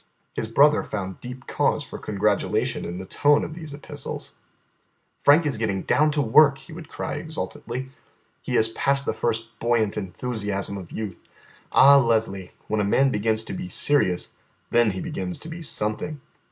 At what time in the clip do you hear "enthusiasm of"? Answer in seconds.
9.97-10.91